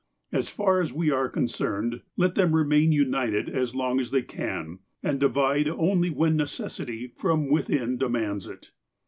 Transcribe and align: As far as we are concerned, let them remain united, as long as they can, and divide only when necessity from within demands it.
As 0.31 0.49
far 0.49 0.81
as 0.81 0.91
we 0.91 1.11
are 1.11 1.29
concerned, 1.29 2.01
let 2.17 2.33
them 2.33 2.55
remain 2.55 2.91
united, 2.91 3.47
as 3.47 3.75
long 3.75 3.99
as 3.99 4.09
they 4.09 4.23
can, 4.23 4.79
and 5.03 5.19
divide 5.19 5.67
only 5.67 6.09
when 6.09 6.35
necessity 6.35 7.13
from 7.19 7.51
within 7.51 7.99
demands 7.99 8.47
it. 8.47 8.71